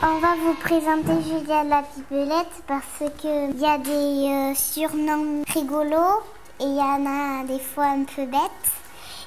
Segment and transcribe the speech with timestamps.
[0.00, 6.22] On va vous présenter Julia la pipelette parce qu'il y a des euh, surnoms rigolos
[6.60, 8.40] et il y en a des fois un peu bêtes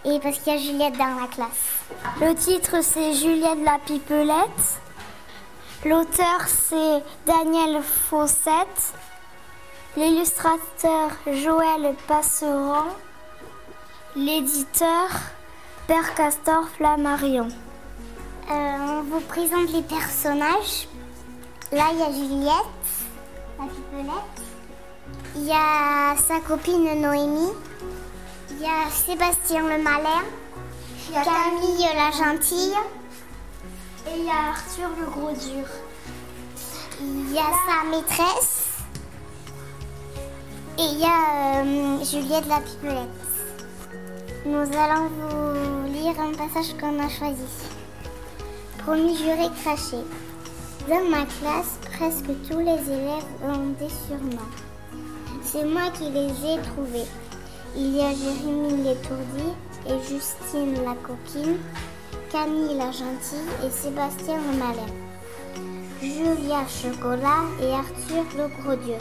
[0.06, 1.50] et parce qu'il y a Juliette dans la classe.
[2.22, 4.80] Le titre c'est Juliette la pipelette.
[5.84, 8.94] L'auteur c'est Daniel Fossette.
[9.98, 12.84] L'illustrateur Joël Passeron.
[14.16, 15.10] L'éditeur
[15.88, 17.48] Père Castor Flammarion.
[18.52, 20.88] Euh, on vous présente les personnages.
[21.72, 22.88] Là, il y a Juliette,
[23.58, 24.42] la pipelette.
[25.36, 27.54] Il y a sa copine Noémie.
[28.52, 30.22] Il y a Sébastien le malin.
[31.12, 32.76] Camille la gentille.
[34.32, 35.68] A Arthur le gros dur.
[37.02, 38.68] Il y a sa maîtresse.
[40.80, 43.10] Et il y a euh, Juliette la pipelette.
[44.46, 47.44] Nous allons vous lire un passage qu'on a choisi.
[48.78, 49.98] Promis juré craché.
[50.88, 54.52] Dans ma classe, presque tous les élèves ont des surnoms.
[55.44, 57.10] C'est moi qui les ai trouvés.
[57.76, 59.50] Il y a Jérémie l'étourdi
[59.88, 61.58] et Justine la coquine,
[62.32, 64.88] Camille la gentille et Sébastien le malin.
[66.02, 69.00] Julia chocolat et Arthur le gros dur.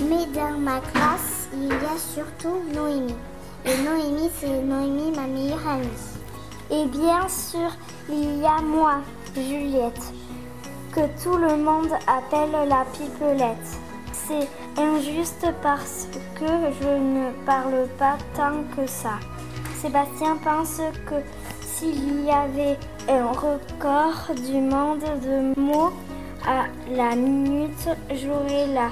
[0.00, 3.14] Mais dans ma classe, il y a surtout Noémie.
[3.64, 5.88] Et Noémie, c'est Noémie, ma meilleure amie.
[6.70, 7.70] Et bien sûr,
[8.10, 8.96] il y a moi,
[9.34, 10.12] Juliette,
[10.92, 13.78] que tout le monde appelle la pipelette.
[14.12, 16.46] C'est injuste parce que
[16.82, 19.18] je ne parle pas tant que ça.
[19.80, 21.14] Sébastien pense que
[21.60, 22.78] s'il y avait
[23.08, 25.92] un record du monde de mots
[26.46, 28.90] à la minute, j'aurais la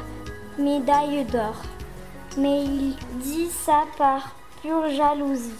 [0.58, 1.56] médaille d'or.
[2.38, 5.54] Mais il dit ça par pure jalousie.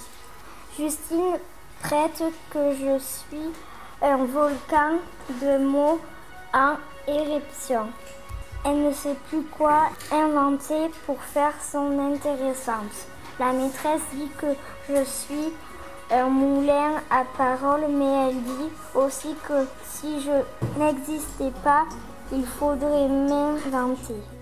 [0.79, 1.39] Justine
[1.83, 3.51] traite que je suis
[4.03, 4.99] un volcan
[5.41, 6.01] de mots
[6.53, 6.75] en
[7.09, 7.87] éruption.
[8.65, 13.07] Elle ne sait plus quoi inventer pour faire son intéressante.
[13.39, 14.55] La maîtresse dit que
[14.89, 15.53] je suis
[16.11, 21.85] un moulin à paroles, mais elle dit aussi que si je n'existais pas,
[22.33, 24.36] il faudrait m'inventer.